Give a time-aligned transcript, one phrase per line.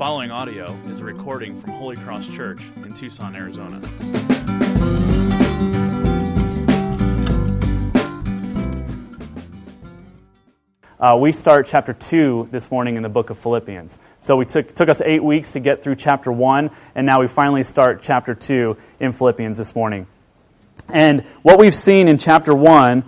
[0.00, 3.78] following audio is a recording from Holy Cross Church in Tucson, Arizona.
[10.98, 13.98] Uh, we start chapter 2 this morning in the book of Philippians.
[14.20, 17.26] So we took, took us eight weeks to get through chapter 1, and now we
[17.26, 20.06] finally start chapter 2 in Philippians this morning.
[20.88, 23.04] And what we've seen in chapter 1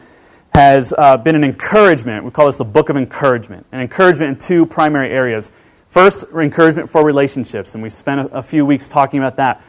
[0.55, 2.23] has uh, been an encouragement.
[2.23, 3.65] We call this the book of encouragement.
[3.73, 5.51] An encouragement in two primary areas.
[5.93, 9.63] First, encouragement for relationships, and we spent a, a few weeks talking about that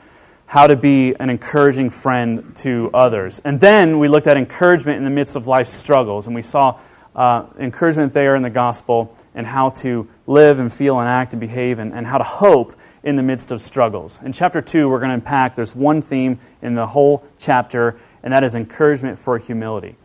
[0.45, 3.41] how to be an encouraging friend to others.
[3.44, 6.80] And then we looked at encouragement in the midst of life's struggles, and we saw
[7.14, 11.41] uh, encouragement there in the gospel and how to live and feel and act and
[11.41, 14.22] behave and, and how to hope in the midst of struggles.
[14.23, 18.31] In chapter 2, we're going to unpack, there's one theme in the whole chapter, and
[18.31, 19.98] that is encouragement for humility.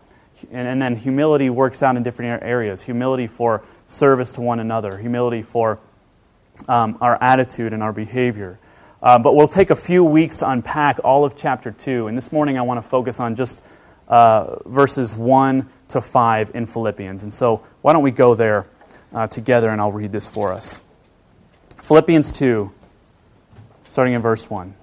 [0.50, 4.98] And, and then humility works out in different areas humility for service to one another,
[4.98, 5.78] humility for
[6.66, 8.58] um, our attitude and our behavior.
[9.02, 12.08] Uh, but we'll take a few weeks to unpack all of chapter 2.
[12.08, 13.62] And this morning I want to focus on just
[14.08, 17.22] uh, verses 1 to 5 in Philippians.
[17.22, 18.66] And so why don't we go there
[19.12, 20.80] uh, together and I'll read this for us.
[21.82, 22.72] Philippians 2,
[23.86, 24.74] starting in verse 1.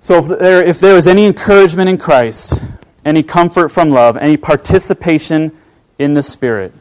[0.00, 2.60] So if there, if there is any encouragement in Christ,
[3.04, 5.56] any comfort from love, any participation
[5.98, 6.72] in the Spirit,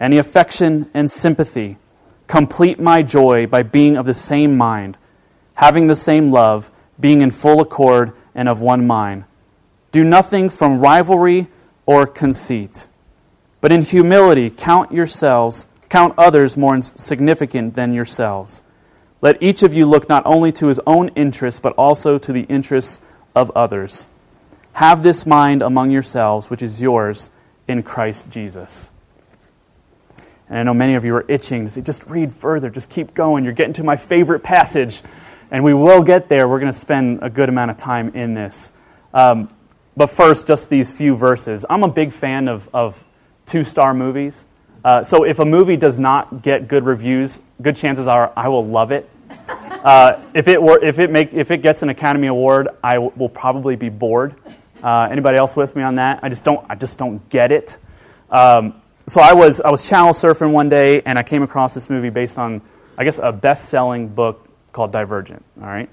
[0.00, 1.76] any affection and sympathy.
[2.26, 4.96] Complete my joy by being of the same mind,
[5.54, 9.24] having the same love, being in full accord and of one mind.
[9.90, 11.48] Do nothing from rivalry
[11.86, 12.86] or conceit,
[13.60, 18.62] but in humility count yourselves, count others more significant than yourselves.
[19.20, 22.42] Let each of you look not only to his own interests, but also to the
[22.42, 23.00] interests
[23.34, 24.06] of others.
[24.74, 27.30] Have this mind among yourselves, which is yours
[27.66, 28.90] in Christ Jesus.
[30.48, 33.14] And I know many of you are itching to say, just read further, just keep
[33.14, 33.44] going.
[33.44, 35.02] You're getting to my favorite passage.
[35.50, 36.48] And we will get there.
[36.48, 38.72] We're going to spend a good amount of time in this.
[39.14, 39.48] Um,
[39.96, 41.64] but first, just these few verses.
[41.68, 43.04] I'm a big fan of, of
[43.46, 44.46] two star movies.
[44.84, 48.64] Uh, so if a movie does not get good reviews, good chances are I will
[48.64, 49.08] love it.
[49.70, 53.12] Uh, if it were, if it make, if it gets an Academy Award, I w-
[53.16, 54.34] will probably be bored.
[54.82, 56.20] Uh, anybody else with me on that?
[56.22, 56.64] I just don't.
[56.68, 57.76] I just don't get it.
[58.30, 61.90] Um, so I was I was channel surfing one day and I came across this
[61.90, 62.60] movie based on
[62.96, 65.44] I guess a best-selling book called Divergent.
[65.60, 65.88] All right.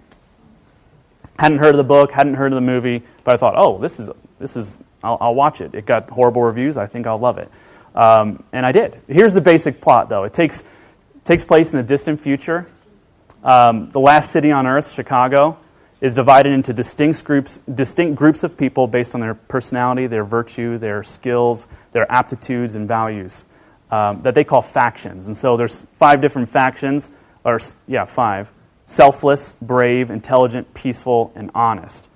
[1.38, 4.00] Hadn't heard of the book, hadn't heard of the movie, but I thought, oh, this
[4.00, 4.10] is
[4.40, 5.74] this is I'll, I'll watch it.
[5.74, 6.78] It got horrible reviews.
[6.78, 7.50] I think I'll love it,
[7.94, 9.00] um, and I did.
[9.08, 10.24] Here's the basic plot, though.
[10.24, 10.64] It takes
[11.26, 12.68] takes place in the distant future.
[13.44, 15.58] Um, the last city on Earth, Chicago,
[16.02, 20.78] is divided into distinct groups, distinct groups of people based on their personality, their virtue,
[20.78, 23.46] their skills, their aptitudes, and values
[23.92, 25.28] um, that they call factions.
[25.28, 27.12] And so there's five different factions,
[27.44, 28.52] or yeah, five
[28.86, 32.08] selfless, brave, intelligent, peaceful, and honest.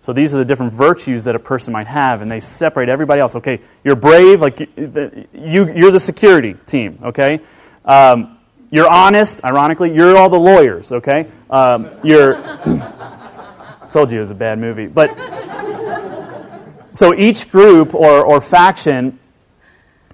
[0.00, 3.20] So these are the different virtues that a person might have, and they separate everybody
[3.20, 3.34] else.
[3.36, 7.40] Okay, you're brave, like you, you're the security team, okay?
[7.84, 8.33] Um,
[8.74, 11.28] you're honest, ironically, you're all the lawyers, okay?
[11.48, 12.34] Um, you're.
[13.94, 14.88] told you it was a bad movie.
[14.88, 15.16] But
[16.90, 19.20] so each group or, or faction,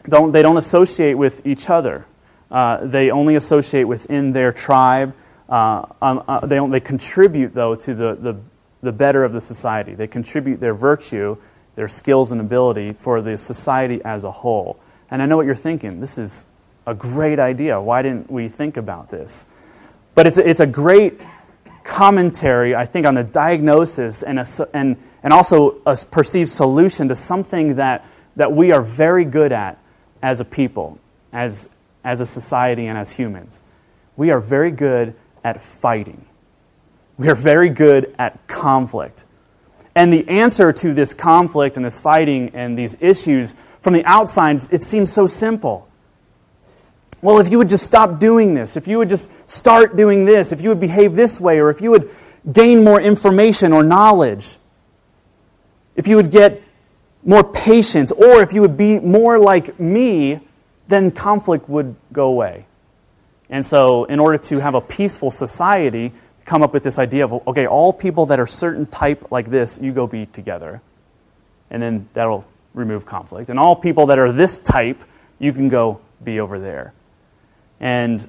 [0.07, 2.05] don't, they don't associate with each other.
[2.51, 5.15] Uh, they only associate within their tribe.
[5.49, 8.39] Uh, um, uh, they, they contribute, though, to the, the,
[8.83, 9.95] the better of the society.
[9.95, 11.39] They contribute their virtue,
[11.75, 14.79] their skills and ability for the society as a whole.
[15.11, 16.01] And I know what you're thinking.
[16.01, 16.45] This is
[16.87, 17.81] a great idea.
[17.81, 19.47] Why didn't we think about this?
[20.15, 21.21] But it's a, it's a great
[21.85, 27.15] commentary, I think, on the diagnosis and, a, and, and also a perceived solution to
[27.15, 28.05] something that,
[28.37, 29.79] that we are very good at
[30.23, 30.99] as a people,
[31.33, 31.69] as,
[32.05, 33.61] as a society, and as humans.
[34.17, 36.25] We are very good at fighting.
[37.17, 39.25] We are very good at conflict.
[39.95, 44.63] And the answer to this conflict and this fighting and these issues from the outside,
[44.73, 45.89] it seems so simple.
[47.23, 50.53] Well, if you would just stop doing this, if you would just start doing this,
[50.53, 52.11] if you would behave this way, or if you would
[52.51, 54.57] gain more information or knowledge,
[55.97, 56.63] if you would get
[57.23, 60.41] more patience, or if you would be more like me,
[60.89, 62.65] then conflict would go away.
[63.51, 66.13] And so, in order to have a peaceful society,
[66.47, 69.79] come up with this idea of okay, all people that are certain type like this,
[69.83, 70.81] you go be together.
[71.71, 73.51] And then that'll remove conflict.
[73.51, 75.05] And all people that are this type,
[75.39, 76.93] you can go be over there.
[77.81, 78.29] And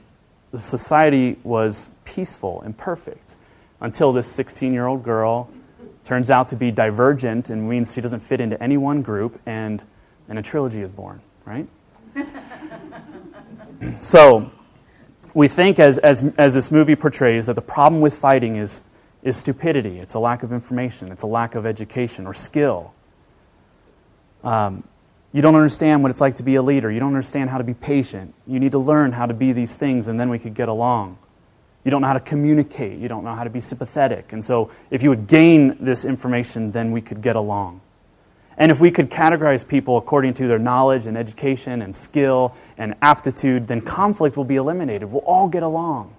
[0.52, 3.36] the society was peaceful and perfect
[3.80, 5.50] until this 16 year old girl
[6.04, 9.84] turns out to be divergent and means she doesn't fit into any one group, and,
[10.28, 11.68] and a trilogy is born, right?
[14.02, 14.52] so,
[15.34, 18.82] we think, as, as, as this movie portrays, that the problem with fighting is,
[19.24, 20.00] is stupidity.
[20.00, 22.94] It's a lack of information, it's a lack of education or skill.
[24.44, 24.84] Um,
[25.34, 26.92] you don't understand what it's like to be a leader.
[26.92, 28.34] You don't understand how to be patient.
[28.46, 31.18] You need to learn how to be these things, and then we could get along.
[31.84, 33.00] You don't know how to communicate.
[33.00, 34.34] You don't know how to be sympathetic.
[34.34, 37.82] And so, if you would gain this information, then we could get along.
[38.58, 42.96] And if we could categorize people according to their knowledge and education and skill and
[43.02, 45.10] aptitude, then conflict will be eliminated.
[45.12, 46.14] We'll all get along.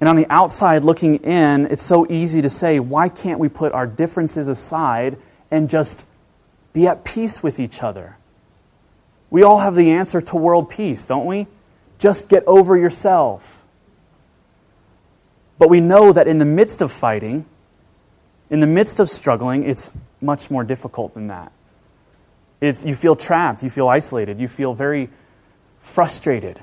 [0.00, 3.72] And on the outside looking in, it's so easy to say, why can't we put
[3.72, 5.18] our differences aside
[5.50, 6.06] and just
[6.72, 8.16] be at peace with each other?
[9.30, 11.46] We all have the answer to world peace, don't we?
[11.98, 13.62] Just get over yourself.
[15.58, 17.44] But we know that in the midst of fighting,
[18.48, 21.52] in the midst of struggling, it's much more difficult than that.
[22.60, 25.08] It's, you feel trapped, you feel isolated, you feel very
[25.80, 26.58] frustrated.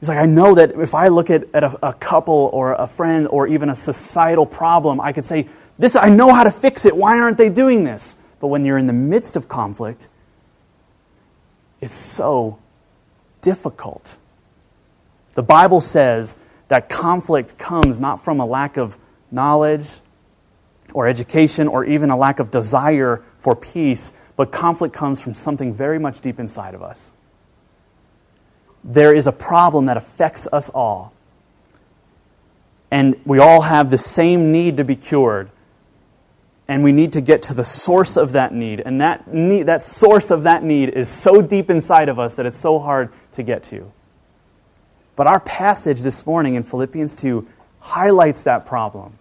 [0.00, 2.86] He's like, I know that if I look at, at a, a, couple or a
[2.86, 6.86] friend or even a societal problem, I could say, This, I know how to fix
[6.86, 6.96] it.
[6.96, 8.16] Why aren't they doing this?
[8.40, 10.08] But when you're in the midst of conflict,
[11.80, 12.58] it's so
[13.40, 14.16] difficult.
[15.34, 16.36] The Bible says
[16.68, 18.98] that conflict comes not from a lack of
[19.30, 19.86] knowledge
[20.92, 25.72] or education or even a lack of desire for peace, but conflict comes from something
[25.72, 27.12] very much deep inside of us.
[28.82, 31.12] There is a problem that affects us all.
[32.90, 35.50] And we all have the same need to be cured.
[36.70, 38.78] And we need to get to the source of that need.
[38.78, 42.46] And that, need, that source of that need is so deep inside of us that
[42.46, 43.90] it's so hard to get to.
[45.16, 47.44] But our passage this morning in Philippians 2
[47.80, 49.18] highlights that problem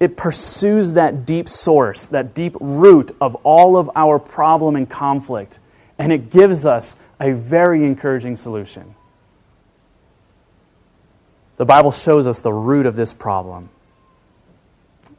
[0.00, 5.58] it pursues that deep source, that deep root of all of our problem and conflict,
[5.98, 8.94] and it gives us a very encouraging solution.
[11.58, 13.70] The Bible shows us the root of this problem.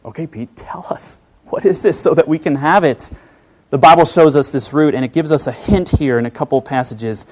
[0.06, 1.18] Okay, Pete, tell us.
[1.48, 3.10] What is this so that we can have it?
[3.72, 6.32] The Bible shows us this root, and it gives us a hint here in a
[6.32, 7.26] couple passages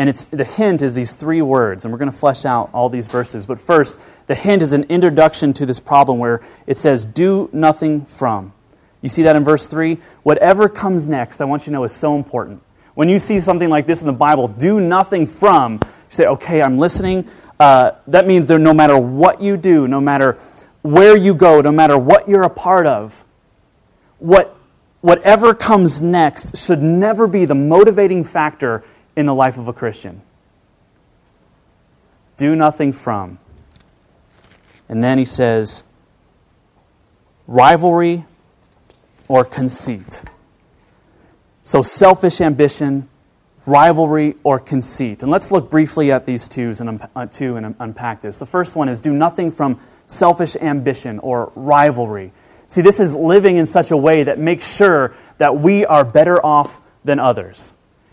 [0.00, 2.88] and it's, the hint is these three words, and we're going to flesh out all
[2.88, 3.44] these verses.
[3.44, 8.06] But first, the hint is an introduction to this problem where it says, Do nothing
[8.06, 8.54] from.
[9.02, 9.98] You see that in verse 3?
[10.22, 12.62] Whatever comes next, I want you to know, is so important.
[12.94, 16.62] When you see something like this in the Bible, do nothing from, you say, Okay,
[16.62, 17.28] I'm listening.
[17.58, 20.38] Uh, that means that no matter what you do, no matter
[20.82, 23.24] where you go, no matter what you're a part of,
[24.18, 24.56] what,
[25.00, 28.84] whatever comes next should never be the motivating factor
[29.16, 30.22] in the life of a Christian.
[32.36, 33.38] Do nothing from.
[34.88, 35.84] And then he says,
[37.46, 38.24] rivalry
[39.28, 40.22] or conceit.
[41.62, 43.08] So, selfish ambition,
[43.66, 45.22] rivalry, or conceit.
[45.22, 48.38] And let's look briefly at these twos and, uh, two and unpack this.
[48.38, 49.78] The first one is do nothing from
[50.10, 52.32] selfish ambition or rivalry.
[52.68, 56.44] See, this is living in such a way that makes sure that we are better
[56.44, 57.72] off than others.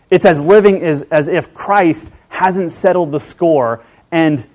[0.09, 4.45] It's as living as, as if Christ hasn't settled the score and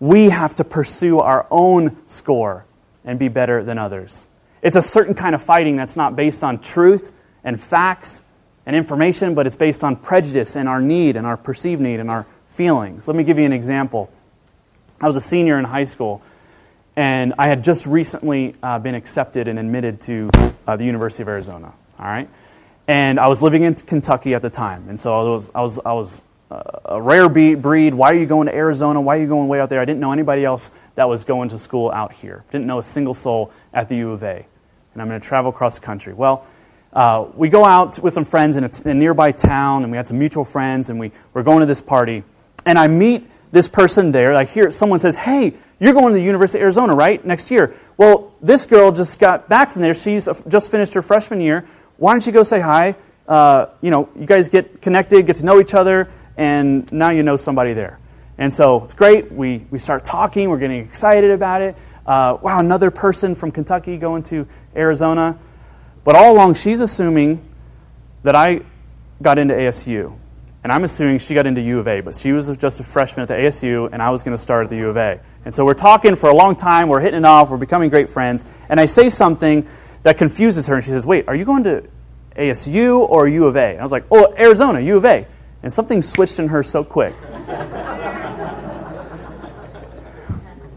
[0.00, 2.64] we have to pursue our own score
[3.04, 4.26] and be better than others.
[4.62, 8.22] It's a certain kind of fighting that's not based on truth and facts
[8.66, 12.10] and information, but it's based on prejudice and our need and our perceived need and
[12.10, 13.06] our feelings.
[13.08, 14.10] Let me give you an example.
[15.00, 16.22] I was a senior in high school,
[16.96, 20.30] and I had just recently uh, been accepted and admitted to
[20.66, 21.72] uh, the University of Arizona.
[21.98, 22.28] All right?
[22.86, 24.88] And I was living in Kentucky at the time.
[24.88, 27.94] And so I was, I was, I was uh, a rare breed.
[27.94, 29.00] Why are you going to Arizona?
[29.00, 29.80] Why are you going way out there?
[29.80, 32.44] I didn't know anybody else that was going to school out here.
[32.50, 34.46] Didn't know a single soul at the U of A.
[34.92, 36.12] And I'm going to travel across the country.
[36.12, 36.46] Well,
[36.92, 40.18] uh, we go out with some friends in a, nearby town, and we had some
[40.18, 42.22] mutual friends, and we were going to this party.
[42.64, 44.32] And I meet this person there.
[44.32, 47.24] I hear someone says, Hey, you're going to the University of Arizona, right?
[47.24, 47.74] Next year.
[47.96, 49.94] Well, this girl just got back from there.
[49.94, 51.66] She's just finished her freshman year
[51.96, 52.96] why don't you go say hi?
[53.26, 57.22] Uh, you know, you guys get connected, get to know each other, and now you
[57.22, 57.98] know somebody there.
[58.36, 59.30] And so it's great.
[59.30, 61.76] We, we start talking, we're getting excited about it.
[62.04, 65.38] Uh, wow, another person from Kentucky going to Arizona.
[66.02, 67.48] But all along, she's assuming
[68.24, 68.62] that I
[69.22, 70.18] got into ASU.
[70.64, 73.22] And I'm assuming she got into U of A, but she was just a freshman
[73.22, 75.20] at the ASU, and I was going to start at the U of A.
[75.44, 78.08] And so we're talking for a long time, we're hitting it off, we're becoming great
[78.08, 78.46] friends.
[78.70, 79.68] And I say something
[80.04, 81.84] that confuses her, and she says, Wait, are you going to
[82.34, 83.72] ASU or U of A?
[83.72, 85.26] And I was like, Oh, Arizona, U of A.
[85.62, 87.14] And something switched in her so quick.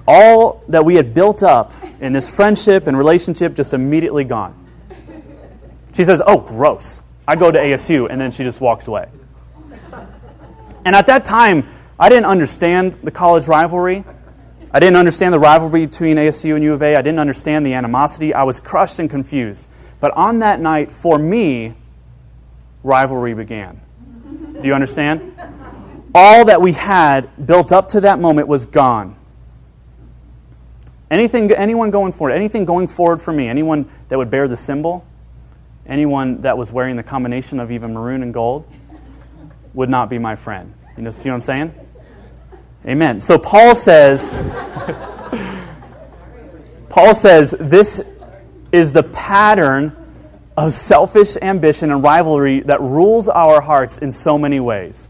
[0.06, 4.54] All that we had built up in this friendship and relationship just immediately gone.
[5.94, 7.02] She says, Oh, gross.
[7.26, 9.08] I go to ASU, and then she just walks away.
[10.88, 11.68] And at that time,
[12.00, 14.06] I didn't understand the college rivalry.
[14.72, 16.96] I didn't understand the rivalry between ASU and U of A.
[16.96, 18.34] I didn't understand the animosity.
[18.34, 19.68] I was crushed and confused.
[20.00, 21.74] But on that night, for me,
[22.84, 23.82] rivalry began.
[24.54, 25.38] Do you understand?
[26.16, 29.18] All that we had built up to that moment was gone.
[31.12, 35.06] Anything, anyone going forward, anything going forward for me, anyone that would bear the symbol,
[35.86, 38.66] anyone that was wearing the combination of even maroon and gold,
[39.74, 40.74] would not be my friend.
[40.96, 41.74] You know, see what I'm saying?
[42.86, 43.20] Amen.
[43.20, 44.32] So Paul says,
[46.90, 48.02] Paul says, this
[48.72, 49.96] is the pattern
[50.56, 55.10] of selfish ambition and rivalry that rules our hearts in so many ways.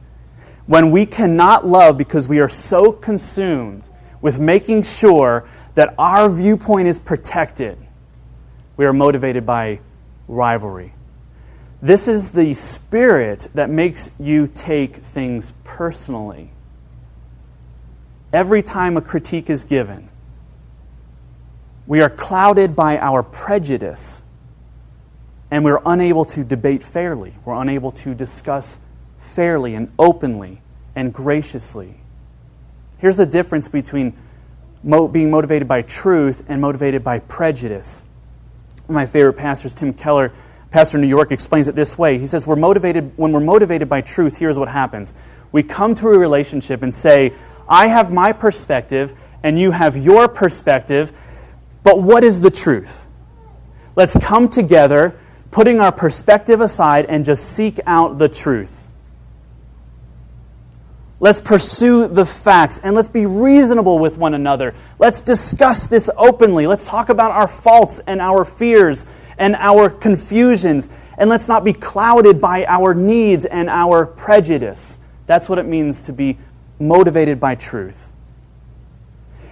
[0.66, 3.88] When we cannot love because we are so consumed
[4.22, 7.78] with making sure that our viewpoint is protected,
[8.76, 9.80] we are motivated by
[10.28, 10.94] rivalry.
[11.82, 16.52] This is the spirit that makes you take things personally.
[18.34, 20.10] Every time a critique is given,
[21.86, 24.22] we are clouded by our prejudice
[25.50, 27.34] and we're unable to debate fairly.
[27.46, 28.80] We're unable to discuss
[29.18, 30.62] fairly and openly
[30.96, 32.02] and graciously.
[32.98, 34.14] Here's the difference between
[34.84, 38.04] mo- being motivated by truth and motivated by prejudice.
[38.88, 40.34] One of my favorite pastors, Tim Keller,
[40.72, 42.18] pastor New York, explains it this way.
[42.20, 45.14] He says, we're motivated, when we're motivated by truth, here's what happens.
[45.52, 47.34] We come to a relationship and say,
[47.68, 51.14] I have my perspective and you have your perspective,
[51.84, 53.08] but what is the truth?
[53.96, 55.18] Let's come together
[55.52, 58.88] putting our perspective aside and just seek out the truth.
[61.20, 64.76] Let's pursue the facts and let's be reasonable with one another.
[65.00, 66.68] Let's discuss this openly.
[66.68, 69.06] Let's talk about our faults and our fears
[69.38, 70.90] and our confusions.
[71.18, 74.98] And let's not be clouded by our needs and our prejudice.
[75.26, 76.38] That's what it means to be
[76.80, 78.10] motivated by truth.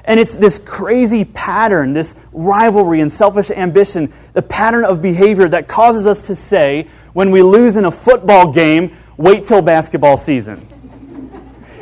[0.05, 5.67] And it's this crazy pattern, this rivalry and selfish ambition, the pattern of behavior that
[5.67, 10.69] causes us to say, when we lose in a football game, wait till basketball season.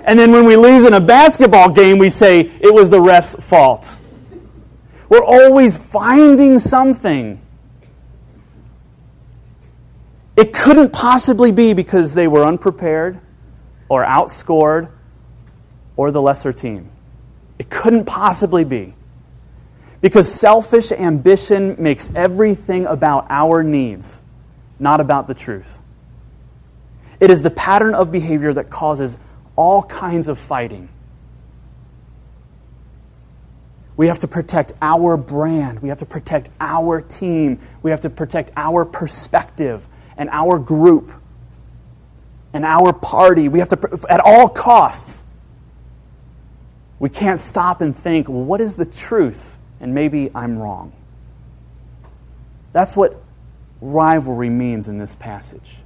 [0.06, 3.36] And then when we lose in a basketball game, we say, it was the ref's
[3.36, 3.96] fault.
[5.08, 7.40] We're always finding something.
[10.36, 13.20] It couldn't possibly be because they were unprepared
[13.88, 14.90] or outscored
[15.96, 16.90] or the lesser team.
[17.60, 18.96] It couldn't possibly be.
[20.02, 24.22] Because selfish ambition makes everything about our needs,
[24.80, 25.80] not about the truth.
[27.20, 29.18] It is the pattern of behavior that causes
[29.56, 30.90] all kinds of fighting.
[33.96, 35.80] We have to protect our brand.
[35.80, 37.60] We have to protect our team.
[37.84, 39.88] We have to protect our perspective
[40.18, 41.12] and our group
[42.54, 43.48] and our party.
[43.48, 45.24] We have to, at all costs,
[47.00, 49.58] we can't stop and think, well, what is the truth?
[49.80, 50.94] And maybe I'm wrong.
[52.72, 53.22] That's what
[53.82, 55.78] rivalry means in this passage.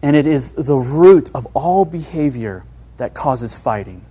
[0.00, 2.64] And it is the root of all behavior
[2.96, 4.04] that causes fighting.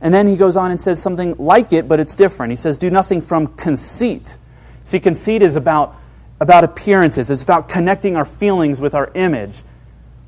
[0.00, 2.50] And then he goes on and says something like it, but it's different.
[2.50, 4.36] He says, Do nothing from conceit.
[4.84, 5.96] See, conceit is about,
[6.40, 9.62] about appearances, it's about connecting our feelings with our image,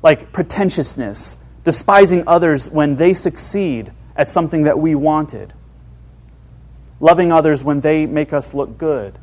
[0.01, 5.53] like pretentiousness, despising others when they succeed at something that we wanted,
[6.99, 9.17] loving others when they make us look good.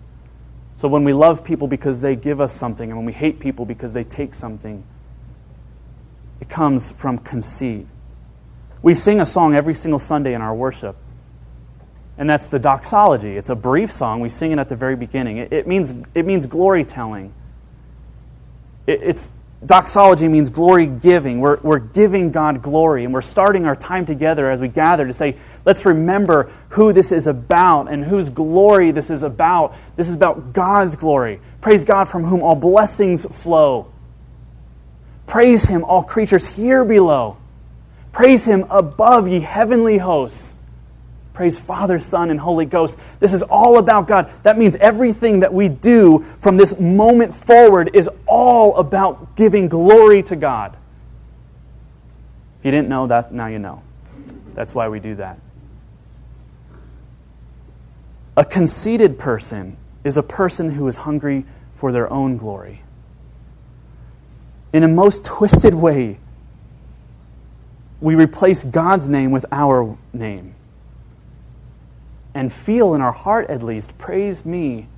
[0.74, 3.64] So when we love people because they give us something, and when we hate people
[3.64, 4.84] because they take something,
[6.40, 7.86] it comes from conceit.
[8.82, 10.96] We sing a song every single Sunday in our worship,
[12.18, 13.36] and that's the doxology.
[13.36, 14.20] It's a brief song.
[14.20, 15.38] We sing it at the very beginning.
[15.38, 17.32] It, it means, it means glory telling.
[18.86, 19.30] It, it's
[19.64, 21.38] Doxology means glory giving.
[21.38, 25.12] We're, we're giving God glory, and we're starting our time together as we gather to
[25.12, 29.76] say, let's remember who this is about and whose glory this is about.
[29.94, 31.40] This is about God's glory.
[31.60, 33.92] Praise God from whom all blessings flow.
[35.28, 37.36] Praise Him, all creatures here below.
[38.10, 40.56] Praise Him above, ye heavenly hosts.
[41.32, 42.98] Praise Father, Son, and Holy Ghost.
[43.18, 44.30] This is all about God.
[44.42, 50.22] That means everything that we do from this moment forward is all about giving glory
[50.24, 50.76] to God.
[52.58, 53.82] If you didn't know that, now you know.
[54.54, 55.38] That's why we do that.
[58.36, 62.82] A conceited person is a person who is hungry for their own glory.
[64.72, 66.18] In a most twisted way,
[68.00, 70.54] we replace God's name with our name
[72.34, 74.88] and feel in our heart at least, praise me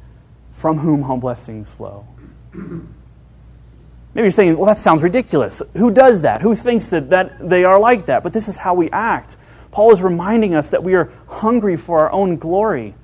[0.53, 2.07] from whom all blessings flow.
[2.53, 5.61] Maybe you're saying, well, that sounds ridiculous.
[5.77, 6.43] Who does that?
[6.43, 8.23] Who thinks that, that they are like that?
[8.23, 9.37] But this is how we act.
[9.73, 12.95] Paul is reminding us that we are hungry for our own glory.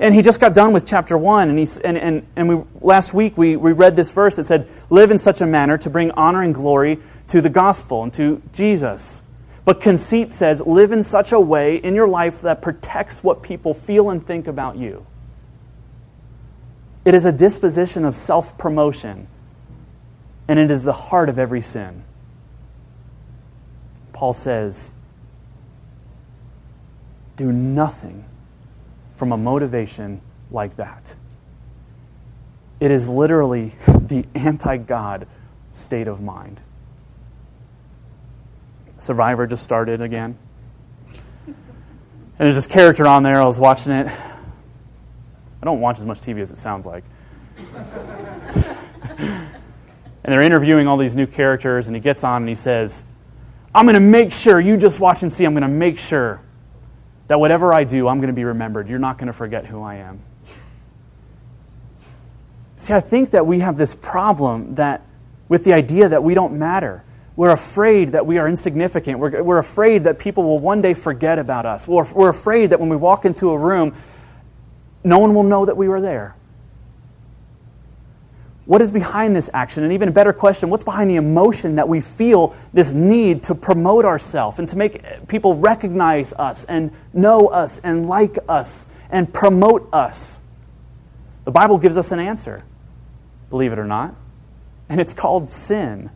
[0.00, 3.14] And he just got done with chapter 1, and, he's, and, and, and we, last
[3.14, 6.10] week we, we read this verse that said, Live in such a manner to bring
[6.12, 9.22] honor and glory to the gospel and to Jesus.
[9.68, 13.74] But conceit says, Live in such a way in your life that protects what people
[13.74, 15.04] feel and think about you.
[17.04, 19.28] It is a disposition of self promotion
[20.48, 22.02] and it is the heart of every sin.
[24.14, 24.94] Paul says,
[27.36, 28.24] do nothing
[29.16, 31.14] from a motivation like that.
[32.80, 35.26] It is literally the anti God
[35.72, 36.58] state of mind.
[38.98, 40.36] Survivor just started again.
[41.46, 41.56] And
[42.46, 43.40] there's this character on there.
[43.40, 44.06] I was watching it.
[44.06, 47.02] I don't watch as much TV as it sounds like
[49.18, 53.04] and they're interviewing all these new characters, and he gets on and he says,
[53.74, 56.40] I'm going to make sure, you just watch and see, I'm going to make sure
[57.28, 58.88] that whatever I do, I'm going to be remembered.
[58.88, 60.20] You're not going to forget who I am.
[62.76, 65.02] See, I think that we have this problem that
[65.48, 67.04] with the idea that we don't matter.
[67.38, 69.20] We're afraid that we are insignificant.
[69.20, 71.86] We're, we're afraid that people will one day forget about us.
[71.86, 73.94] We're, we're afraid that when we walk into a room,
[75.04, 76.34] no one will know that we were there.
[78.64, 79.84] What is behind this action?
[79.84, 83.54] And even a better question, what's behind the emotion that we feel this need to
[83.54, 89.32] promote ourselves and to make people recognize us and know us and like us and
[89.32, 90.40] promote us?
[91.44, 92.64] The Bible gives us an answer,
[93.48, 94.16] believe it or not,
[94.88, 96.10] and it's called sin.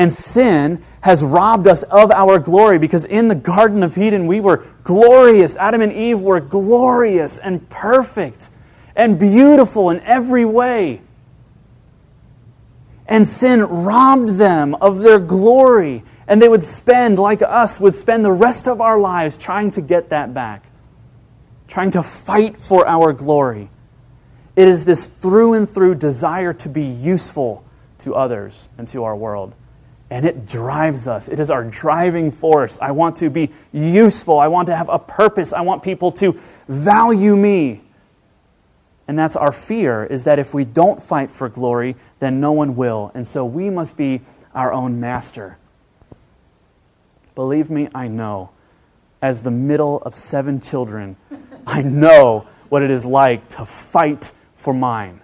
[0.00, 4.40] And sin has robbed us of our glory because in the Garden of Eden we
[4.40, 5.58] were glorious.
[5.58, 8.48] Adam and Eve were glorious and perfect
[8.96, 11.02] and beautiful in every way
[13.10, 16.02] and sin robbed them of their glory.
[16.28, 19.82] And they would spend, like us, would spend the rest of our lives trying to
[19.82, 20.64] get that back,
[21.66, 23.68] trying to fight for our glory.
[24.54, 27.64] It is this through and through desire to be useful
[27.98, 29.54] to others and to our world.
[30.10, 31.28] And it drives us.
[31.28, 32.78] It is our driving force.
[32.82, 34.38] I want to be useful.
[34.38, 35.52] I want to have a purpose.
[35.52, 37.82] I want people to value me.
[39.06, 42.76] And that's our fear is that if we don't fight for glory, then no one
[42.76, 43.10] will.
[43.14, 44.20] And so we must be
[44.54, 45.58] our own master.
[47.34, 48.50] Believe me, I know.
[49.22, 51.16] As the middle of seven children,
[51.66, 55.20] I know what it is like to fight for mine.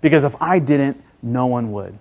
[0.00, 1.98] Because if I didn't, no one would.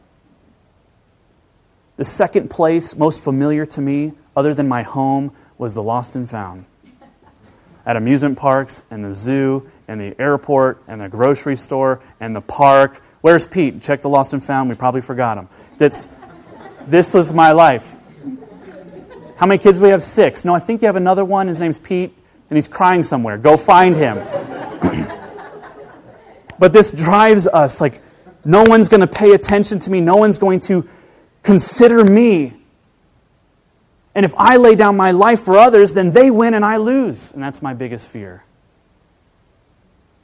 [1.97, 6.29] The second place most familiar to me, other than my home, was the lost and
[6.29, 6.65] found.
[7.85, 12.41] At amusement parks and the zoo and the airport and the grocery store and the
[12.41, 13.01] park.
[13.21, 13.81] Where's Pete?
[13.81, 14.69] Check the lost and found.
[14.69, 15.49] We probably forgot him.
[15.79, 16.07] That's,
[16.85, 17.95] this was my life.
[19.37, 20.03] How many kids do we have?
[20.03, 20.45] Six.
[20.45, 21.47] No, I think you have another one.
[21.47, 22.13] His name's Pete,
[22.49, 23.37] and he's crying somewhere.
[23.37, 24.17] Go find him.
[26.59, 28.01] but this drives us like,
[28.45, 29.99] no one's going to pay attention to me.
[29.99, 30.87] No one's going to
[31.47, 32.53] consider me.
[34.13, 37.31] And if I lay down my life for others, then they win and I lose.
[37.31, 38.43] And that's my biggest fear.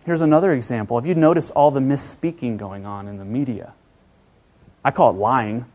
[0.06, 1.00] Here's another example.
[1.00, 3.74] Have you noticed all the misspeaking going on in the media?
[4.84, 5.66] I call it lying.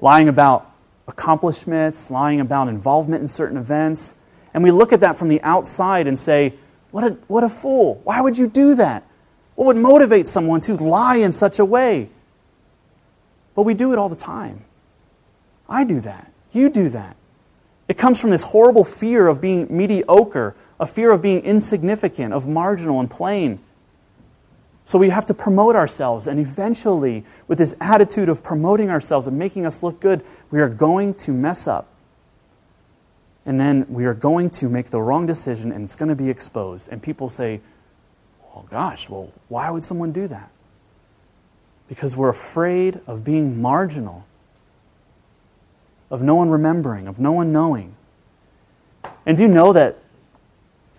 [0.00, 0.70] Lying about
[1.08, 4.14] accomplishments, lying about involvement in certain events.
[4.54, 6.54] And we look at that from the outside and say,
[6.92, 8.00] what a, what a fool.
[8.04, 9.02] Why would you do that?
[9.56, 12.10] What would motivate someone to lie in such a way?
[13.54, 14.64] But we do it all the time.
[15.68, 16.32] I do that.
[16.52, 17.16] You do that.
[17.88, 22.46] It comes from this horrible fear of being mediocre, a fear of being insignificant, of
[22.46, 23.58] marginal and plain.
[24.84, 29.38] So we have to promote ourselves, and eventually, with this attitude of promoting ourselves and
[29.38, 31.88] making us look good, we are going to mess up.
[33.46, 36.30] And then we are going to make the wrong decision, and it's going to be
[36.30, 36.88] exposed.
[36.88, 37.60] And people say,
[38.52, 40.50] well, gosh, well, why would someone do that?
[41.90, 44.24] Because we're afraid of being marginal,
[46.10, 47.94] of no one remembering, of no one knowing.
[49.26, 49.98] And do you know that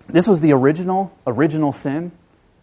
[0.07, 2.11] this was the original, original sin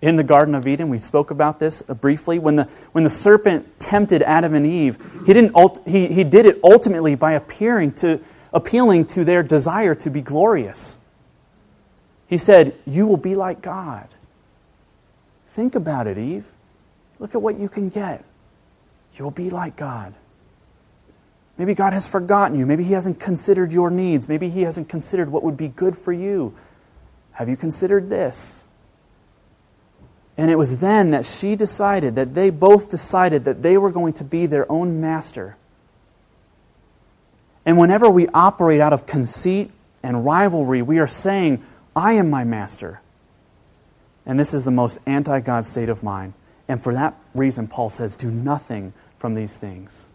[0.00, 0.90] in the Garden of Eden.
[0.90, 2.38] We spoke about this uh, briefly.
[2.38, 6.60] When the, when the serpent tempted Adam and Eve, he, didn't he, he did it
[6.62, 8.20] ultimately by appearing to,
[8.52, 10.98] appealing to their desire to be glorious.
[12.26, 14.08] He said, You will be like God.
[15.48, 16.52] Think about it, Eve.
[17.18, 18.24] Look at what you can get.
[19.14, 20.14] You will be like God.
[21.56, 22.66] Maybe God has forgotten you.
[22.66, 24.28] Maybe He hasn't considered your needs.
[24.28, 26.54] Maybe He hasn't considered what would be good for you.
[27.32, 28.62] Have you considered this?
[30.36, 34.12] And it was then that she decided, that they both decided that they were going
[34.14, 35.56] to be their own master.
[37.66, 41.64] And whenever we operate out of conceit and rivalry, we are saying,
[41.96, 43.00] I am my master.
[44.24, 46.34] And this is the most anti God state of mind.
[46.68, 50.06] And for that reason, Paul says, do nothing from these things.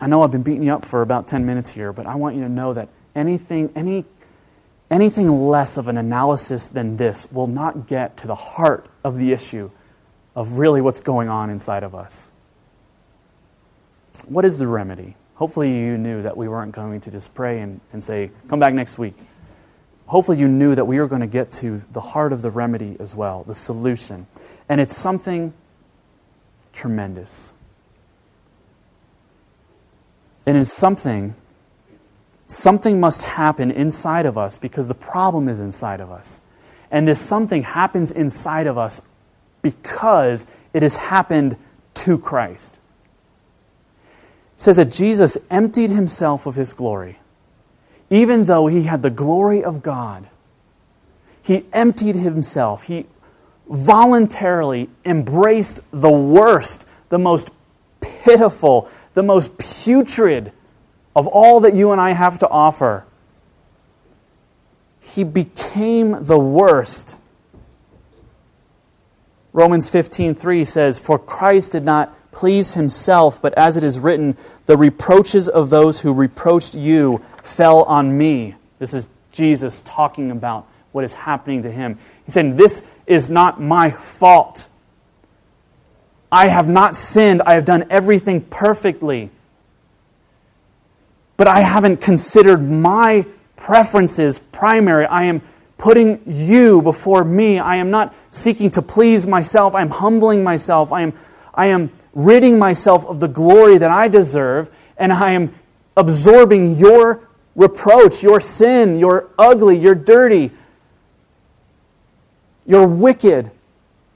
[0.00, 2.36] I know I've been beating you up for about 10 minutes here, but I want
[2.36, 4.04] you to know that anything, any,
[4.90, 9.32] anything less of an analysis than this will not get to the heart of the
[9.32, 9.70] issue
[10.34, 12.30] of really what's going on inside of us.
[14.28, 15.16] What is the remedy?
[15.36, 18.74] Hopefully, you knew that we weren't going to just pray and, and say, come back
[18.74, 19.14] next week.
[20.06, 22.96] Hopefully, you knew that we are going to get to the heart of the remedy
[23.00, 24.26] as well, the solution.
[24.68, 25.52] And it's something
[26.72, 27.52] tremendous.
[30.46, 31.34] And it's something,
[32.46, 36.40] something must happen inside of us because the problem is inside of us.
[36.90, 39.02] And this something happens inside of us
[39.62, 41.56] because it has happened
[41.94, 42.78] to Christ.
[44.54, 47.18] It says that Jesus emptied himself of his glory.
[48.10, 50.28] Even though he had the glory of God,
[51.42, 52.82] he emptied himself.
[52.82, 53.06] He
[53.68, 57.50] voluntarily embraced the worst, the most
[58.00, 60.52] pitiful, the most putrid
[61.14, 63.04] of all that you and I have to offer.
[65.00, 67.16] He became the worst.
[69.52, 74.76] Romans 15:3 says, "For Christ did not please himself, but as it is written, the
[74.76, 81.04] reproaches of those who reproached you fell on me." This is Jesus talking about what
[81.04, 81.98] is happening to him.
[82.24, 84.66] He said, This is not my fault.
[86.32, 87.42] I have not sinned.
[87.42, 89.30] I have done everything perfectly.
[91.36, 95.04] But I haven't considered my preferences primary.
[95.04, 95.42] I am
[95.76, 97.58] putting you before me.
[97.58, 99.74] I am not seeking to please myself.
[99.74, 100.92] I am humbling myself.
[100.92, 101.12] I am,
[101.52, 105.54] I am ridding myself of the glory that I deserve, and I am
[105.98, 110.50] absorbing your reproach, your sin, your ugly, your dirty,
[112.64, 113.50] your wicked,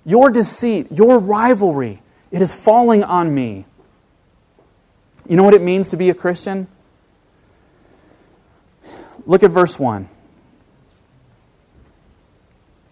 [0.06, 2.00] your deceit, your rivalry.
[2.30, 3.66] It is falling on me.
[5.28, 6.68] You know what it means to be a Christian?
[9.26, 10.08] Look at verse 1.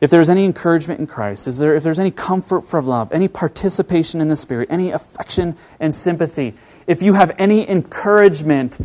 [0.01, 3.27] If there's any encouragement in Christ, is there, if there's any comfort from love, any
[3.27, 6.55] participation in the Spirit, any affection and sympathy,
[6.87, 8.79] if you have any encouragement,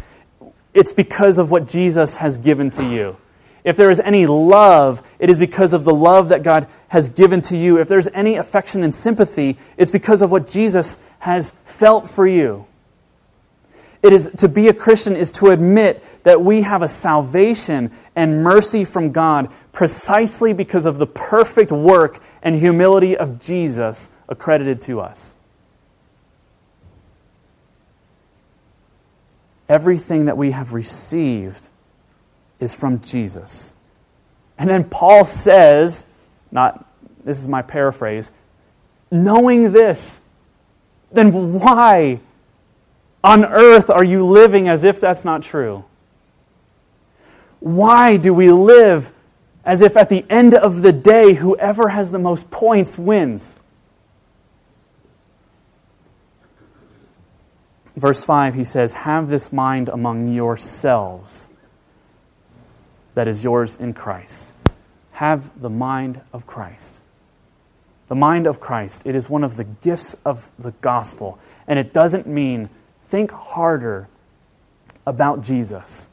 [0.73, 3.17] it's because of what Jesus has given to you.
[3.63, 7.41] If there is any love, it is because of the love that God has given
[7.41, 7.80] to you.
[7.80, 12.65] If there's any affection and sympathy, it's because of what Jesus has felt for you.
[14.03, 18.43] It is to be a Christian is to admit that we have a salvation and
[18.43, 24.99] mercy from God precisely because of the perfect work and humility of Jesus accredited to
[24.99, 25.35] us.
[29.69, 31.69] Everything that we have received
[32.59, 33.73] is from Jesus.
[34.59, 36.05] And then Paul says,
[36.51, 36.85] not
[37.23, 38.31] this is my paraphrase,
[39.09, 40.19] knowing this,
[41.13, 42.19] then why
[43.23, 45.86] on earth are you living as if that's not true?
[47.59, 49.12] Why do we live
[49.63, 53.55] as if at the end of the day, whoever has the most points wins?
[57.95, 61.49] Verse 5, he says, Have this mind among yourselves
[63.13, 64.53] that is yours in Christ.
[65.13, 67.01] Have the mind of Christ.
[68.07, 69.03] The mind of Christ.
[69.05, 71.39] It is one of the gifts of the gospel.
[71.67, 72.69] And it doesn't mean
[73.13, 74.10] think harder
[75.06, 76.08] about Jesus.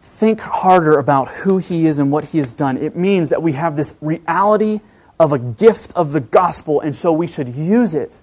[0.00, 2.78] think harder about who he is and what he has done.
[2.78, 4.80] It means that we have this reality
[5.20, 8.18] of a gift of the gospel, and so we should use it.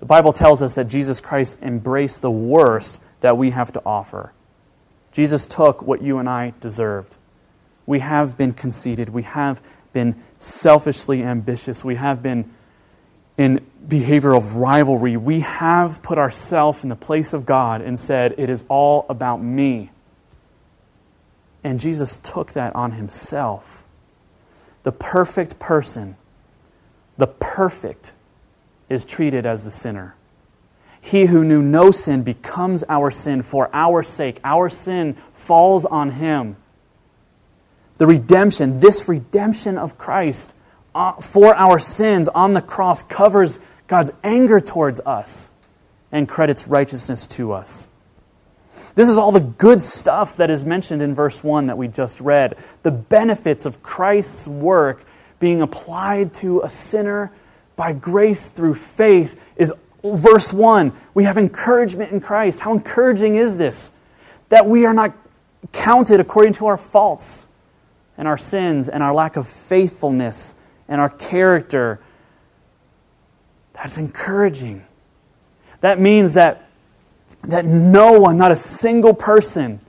[0.00, 4.32] The Bible tells us that Jesus Christ embraced the worst that we have to offer.
[5.12, 7.16] Jesus took what you and I deserved.
[7.86, 9.10] We have been conceited.
[9.10, 9.62] We have
[9.92, 11.84] been selfishly ambitious.
[11.84, 12.52] We have been
[13.38, 15.16] in behavior of rivalry.
[15.16, 19.42] We have put ourselves in the place of God and said, It is all about
[19.42, 19.90] me.
[21.62, 23.84] And Jesus took that on himself.
[24.84, 26.16] The perfect person,
[27.16, 28.12] the perfect,
[28.88, 30.14] is treated as the sinner.
[31.00, 34.40] He who knew no sin becomes our sin for our sake.
[34.42, 36.56] Our sin falls on him.
[37.98, 40.54] The redemption, this redemption of Christ
[40.96, 45.50] Uh, for our sins on the cross, covers God's anger towards us
[46.10, 47.90] and credits righteousness to us.
[48.94, 52.18] This is all the good stuff that is mentioned in verse 1 that we just
[52.22, 52.56] read.
[52.82, 55.04] The benefits of Christ's work
[55.38, 57.30] being applied to a sinner
[57.76, 60.94] by grace through faith is verse 1.
[61.12, 62.60] We have encouragement in Christ.
[62.60, 63.90] How encouraging is this?
[64.48, 65.12] That we are not
[65.72, 67.48] counted according to our faults
[68.16, 70.54] and our sins and our lack of faithfulness
[70.88, 72.00] and our character.
[73.72, 74.84] That's encouraging.
[75.80, 76.68] That means that,
[77.42, 79.80] that no one, not a single person,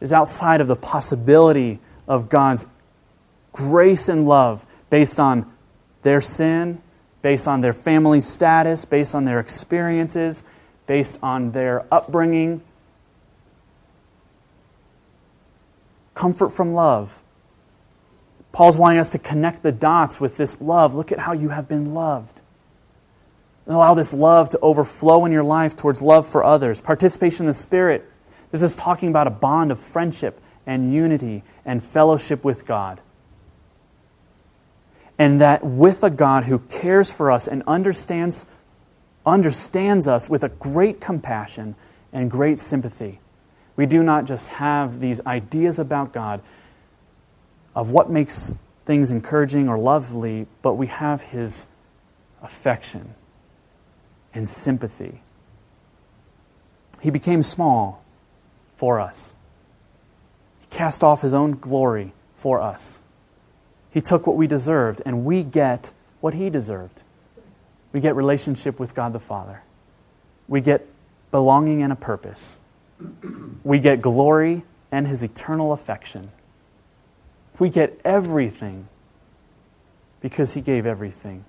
[0.00, 2.66] is outside of the possibility of God's
[3.52, 5.50] grace and love based on
[6.02, 6.80] their sin,
[7.22, 10.42] based on their family status, based on their experiences,
[10.86, 12.62] based on their upbringing.
[16.14, 17.20] Comfort from love.
[18.52, 20.94] Paul's wanting us to connect the dots with this love.
[20.94, 22.40] Look at how you have been loved.
[23.66, 26.80] And allow this love to overflow in your life towards love for others.
[26.80, 28.10] Participation in the Spirit.
[28.50, 33.00] This is talking about a bond of friendship and unity and fellowship with God.
[35.18, 38.46] And that with a God who cares for us and understands,
[39.26, 41.74] understands us with a great compassion
[42.12, 43.20] and great sympathy,
[43.76, 46.40] we do not just have these ideas about God
[47.78, 48.52] of what makes
[48.86, 51.68] things encouraging or lovely, but we have His
[52.42, 53.14] affection
[54.34, 55.22] and sympathy.
[57.00, 58.02] He became small
[58.74, 59.32] for us.
[60.58, 63.00] He cast off his own glory for us.
[63.92, 67.02] He took what we deserved, and we get what he deserved.
[67.92, 69.62] We get relationship with God the Father.
[70.48, 70.84] We get
[71.30, 72.58] belonging and a purpose.
[73.62, 76.32] We get glory and his eternal affection.
[77.58, 78.88] We get everything
[80.20, 81.44] because he gave everything.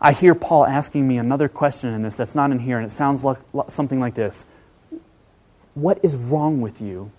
[0.00, 2.90] I hear Paul asking me another question in this that's not in here, and it
[2.90, 3.38] sounds like
[3.68, 4.46] something like this
[5.74, 7.10] What is wrong with you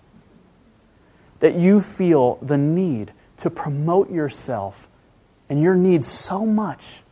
[1.38, 4.88] that you feel the need to promote yourself
[5.48, 7.02] and your needs so much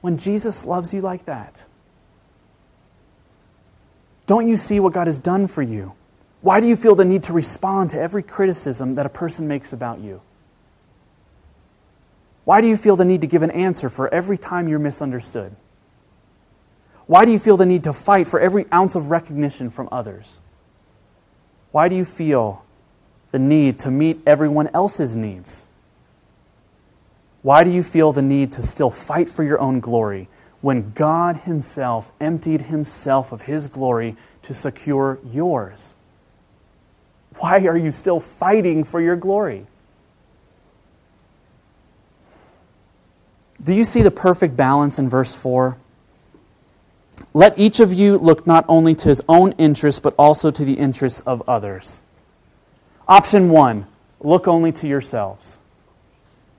[0.00, 1.64] when Jesus loves you like that?
[4.26, 5.92] Don't you see what God has done for you?
[6.42, 9.72] Why do you feel the need to respond to every criticism that a person makes
[9.72, 10.22] about you?
[12.44, 15.54] Why do you feel the need to give an answer for every time you're misunderstood?
[17.06, 20.38] Why do you feel the need to fight for every ounce of recognition from others?
[21.72, 22.64] Why do you feel
[23.30, 25.66] the need to meet everyone else's needs?
[27.42, 30.28] Why do you feel the need to still fight for your own glory
[30.60, 35.94] when God Himself emptied Himself of His glory to secure yours?
[37.38, 39.66] Why are you still fighting for your glory?
[43.62, 45.76] Do you see the perfect balance in verse 4?
[47.34, 50.74] Let each of you look not only to his own interests, but also to the
[50.74, 52.00] interests of others.
[53.06, 53.86] Option one
[54.20, 55.58] look only to yourselves.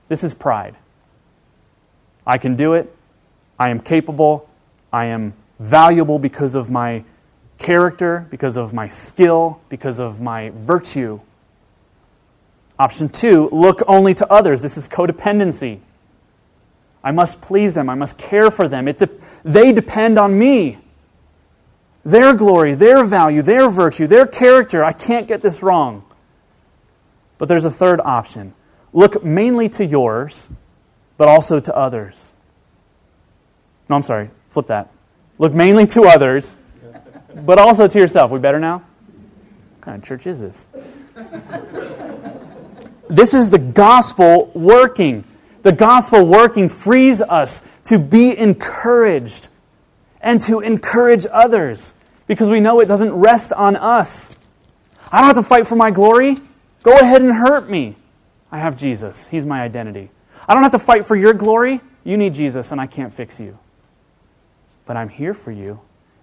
[0.08, 0.76] This is pride.
[2.26, 2.94] I can do it.
[3.58, 4.48] I am capable.
[4.92, 7.04] I am valuable because of my
[7.58, 11.20] character, because of my skill, because of my virtue.
[12.78, 14.62] Option two look only to others.
[14.62, 15.80] This is codependency.
[17.04, 17.88] I must please them.
[17.88, 18.86] I must care for them.
[18.86, 19.08] De-
[19.44, 20.78] they depend on me.
[22.04, 24.82] Their glory, their value, their virtue, their character.
[24.82, 26.04] I can't get this wrong.
[27.38, 28.54] But there's a third option
[28.92, 30.48] look mainly to yours,
[31.16, 32.32] but also to others.
[33.88, 34.30] No, I'm sorry.
[34.48, 34.90] Flip that.
[35.38, 36.56] Look mainly to others,
[37.34, 38.30] but also to yourself.
[38.30, 38.78] We better now?
[38.78, 40.66] What kind of church is this?
[43.08, 45.24] this is the gospel working.
[45.62, 49.48] The gospel working frees us to be encouraged
[50.20, 51.94] and to encourage others
[52.26, 54.36] because we know it doesn't rest on us.
[55.10, 56.36] I don't have to fight for my glory.
[56.82, 57.96] Go ahead and hurt me.
[58.50, 59.28] I have Jesus.
[59.28, 60.10] He's my identity.
[60.48, 61.80] I don't have to fight for your glory.
[62.04, 63.58] You need Jesus, and I can't fix you.
[64.86, 65.80] But I'm here for you,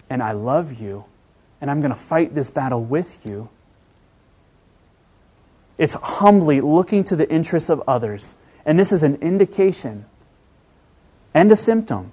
[0.09, 1.05] and I love you,
[1.61, 3.49] and I'm going to fight this battle with you.
[5.77, 10.05] It's humbly looking to the interests of others and this is an indication
[11.33, 12.11] and a symptom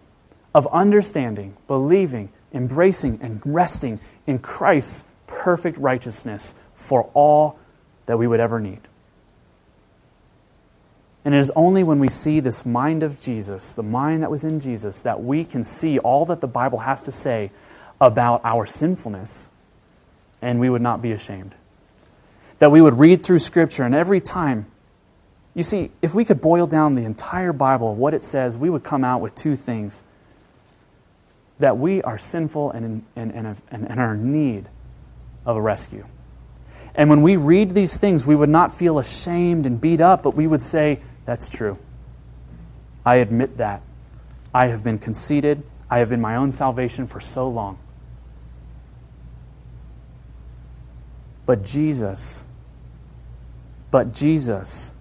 [0.54, 7.58] of understanding, believing, embracing, and resting in Christ's perfect righteousness for all
[8.06, 8.80] that we would ever need.
[11.26, 14.44] And it is only when we see this mind of Jesus, the mind that was
[14.44, 17.50] in Jesus, that we can see all that the Bible has to say
[18.00, 19.48] about our sinfulness,
[20.42, 21.54] and we would not be ashamed.
[22.58, 24.66] That we would read through Scripture, and every time
[25.56, 28.84] you see, if we could boil down the entire Bible, what it says, we would
[28.84, 30.02] come out with two things
[31.58, 34.68] that we are sinful and, and, and, and, need
[35.46, 36.04] of a rescue.
[36.94, 40.34] And when we read these things, we would not feel ashamed and beat up, but
[40.34, 41.78] we would say, That's true.
[43.06, 43.80] I admit that.
[44.52, 45.62] I have been conceited.
[45.88, 47.78] I have been my own salvation for so long.
[51.46, 52.44] But Jesus,
[53.90, 54.92] but Jesus,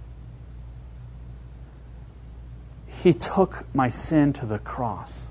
[2.88, 5.27] He took my sin to the cross.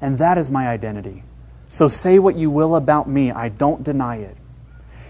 [0.00, 1.24] And that is my identity.
[1.68, 4.36] So say what you will about me, I don't deny it.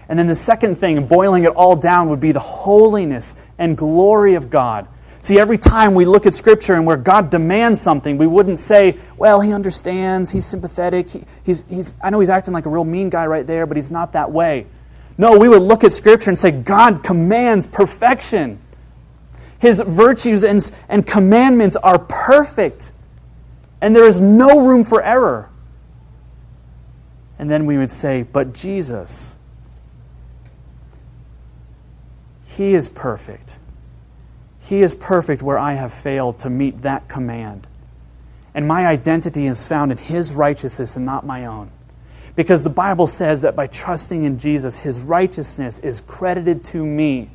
[0.09, 4.35] And then the second thing, boiling it all down, would be the holiness and glory
[4.35, 4.87] of God.
[5.27, 8.97] See, every time we look at Scripture and where God demands something, we wouldn't say,
[9.17, 12.85] well, he understands, he's sympathetic, he, he's, he's, I know he's acting like a real
[12.85, 14.67] mean guy right there, but he's not that way.
[15.17, 18.57] No, we would look at Scripture and say, God commands perfection.
[19.59, 22.93] His virtues and, and commandments are perfect,
[23.81, 25.49] and there is no room for error.
[27.37, 29.35] And then we would say, but Jesus,
[32.45, 33.59] He is perfect.
[34.67, 37.65] He is perfect where I have failed to meet that command.
[38.53, 41.71] And my identity is found in His righteousness and not my own.
[42.35, 47.29] Because the Bible says that by trusting in Jesus, His righteousness is credited to me.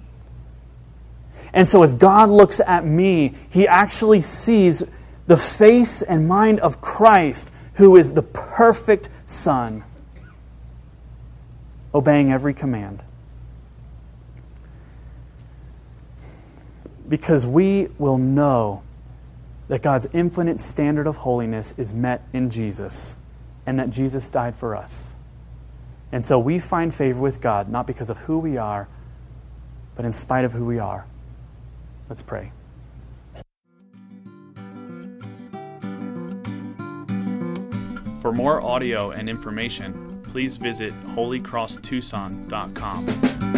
[1.54, 4.84] And so as God looks at me, He actually sees
[5.26, 9.84] the face and mind of Christ, who is the perfect Son,
[11.94, 13.02] obeying every command.
[17.12, 18.82] Because we will know
[19.68, 23.16] that God's infinite standard of holiness is met in Jesus
[23.66, 25.14] and that Jesus died for us.
[26.10, 28.88] And so we find favor with God not because of who we are,
[29.94, 31.04] but in spite of who we are.
[32.08, 32.50] Let's pray.
[38.22, 43.51] For more audio and information, please visit holycrosstucson.com.